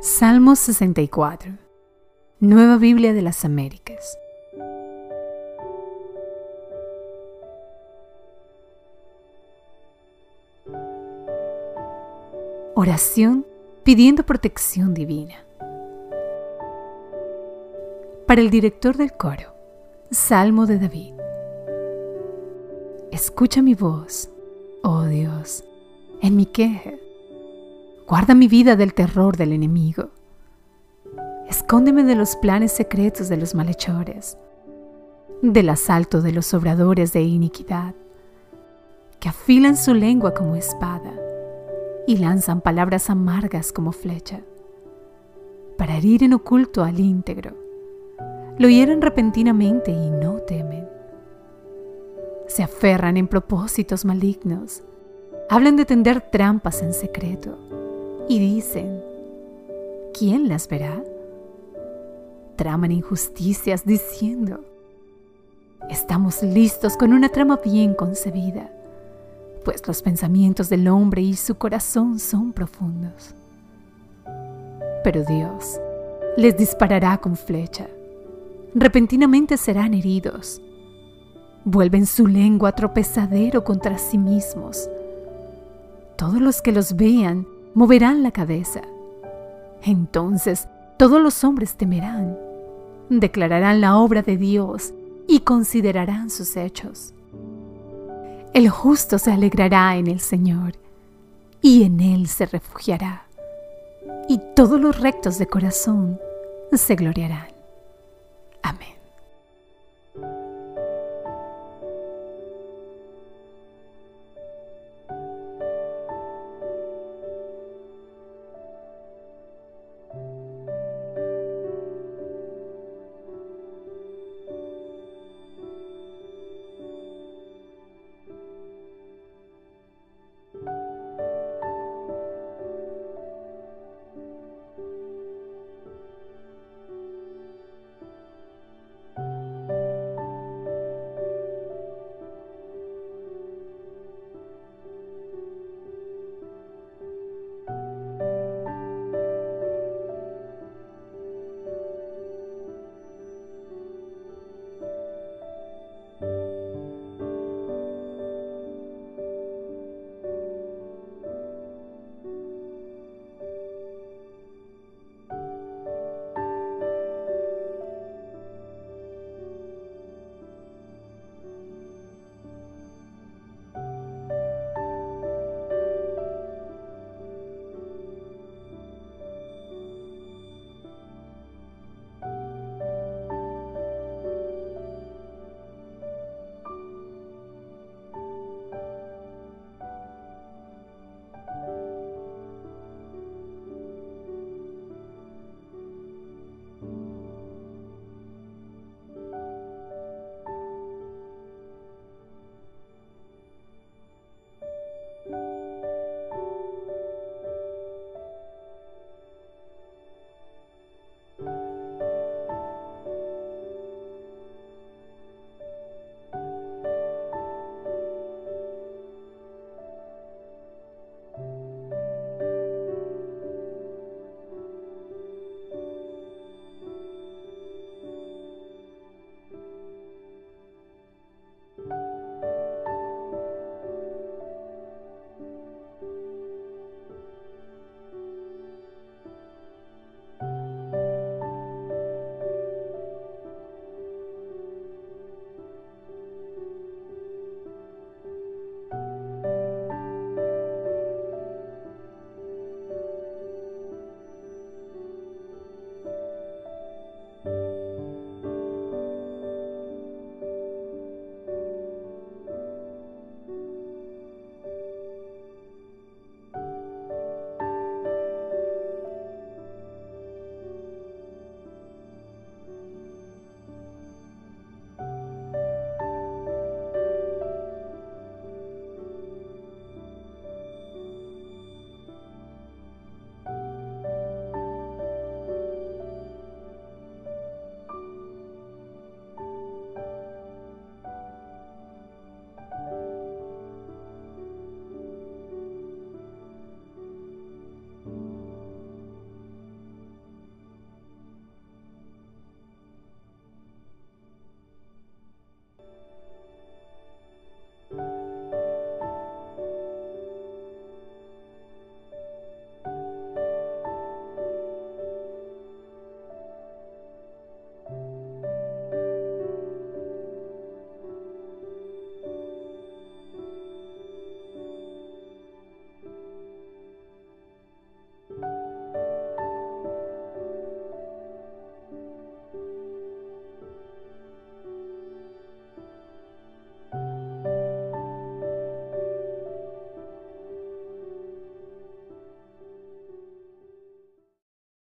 [0.00, 1.52] Salmo 64.
[2.38, 4.18] Nueva Biblia de las Américas.
[12.74, 13.46] Oración
[13.84, 15.46] pidiendo protección divina.
[18.26, 19.54] Para el director del coro,
[20.10, 21.14] Salmo de David.
[23.12, 24.28] Escucha mi voz,
[24.82, 25.64] oh Dios,
[26.20, 26.92] en mi queja
[28.06, 30.10] Guarda mi vida del terror del enemigo.
[31.48, 34.38] Escóndeme de los planes secretos de los malhechores,
[35.42, 37.96] del asalto de los obradores de iniquidad,
[39.18, 41.14] que afilan su lengua como espada
[42.06, 44.40] y lanzan palabras amargas como flecha,
[45.76, 47.56] para herir en oculto al íntegro.
[48.56, 50.88] Lo hieren repentinamente y no temen.
[52.46, 54.84] Se aferran en propósitos malignos,
[55.50, 57.58] hablan de tender trampas en secreto
[58.28, 59.02] y dicen,
[60.16, 61.02] ¿quién las verá?
[62.56, 64.64] Traman injusticias diciendo,
[65.90, 68.70] estamos listos con una trama bien concebida,
[69.64, 73.34] pues los pensamientos del hombre y su corazón son profundos.
[75.04, 75.80] Pero Dios
[76.36, 77.86] les disparará con flecha,
[78.74, 80.60] repentinamente serán heridos,
[81.64, 84.88] vuelven su lengua tropezadero contra sí mismos.
[86.16, 88.80] Todos los que los vean moverán la cabeza.
[89.82, 92.38] Entonces todos los hombres temerán,
[93.10, 94.94] declararán la obra de Dios
[95.28, 97.12] y considerarán sus hechos.
[98.54, 100.72] El justo se alegrará en el Señor
[101.60, 103.26] y en Él se refugiará,
[104.26, 106.18] y todos los rectos de corazón
[106.72, 107.55] se gloriarán.